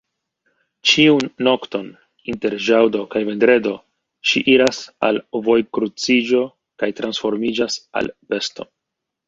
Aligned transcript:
Ĉiun 0.91 1.27
nokton 1.47 1.85
inter 2.33 2.55
ĵaŭdo 2.69 3.03
kaj 3.11 3.21
vendredo, 3.29 3.75
ŝi 4.31 4.43
iras 4.55 4.81
al 5.11 5.23
vojkruciĝo 5.51 6.43
kaj 6.83 6.93
transformiĝas 7.03 7.81
al 8.03 8.15
besto. 8.35 8.71